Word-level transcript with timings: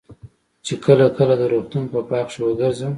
چې 0.65 0.73
کله 0.85 1.05
کله 1.17 1.33
د 1.39 1.43
روغتون 1.53 1.83
په 1.91 1.99
باغ 2.09 2.25
کښې 2.27 2.41
وګرځم. 2.45 2.89